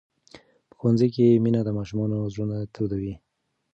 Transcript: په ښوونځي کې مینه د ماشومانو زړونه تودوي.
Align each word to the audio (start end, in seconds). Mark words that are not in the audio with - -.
په 0.69 0.73
ښوونځي 0.79 1.07
کې 1.15 1.41
مینه 1.43 1.61
د 1.63 1.69
ماشومانو 1.77 2.17
زړونه 2.33 2.57
تودوي. 2.73 3.13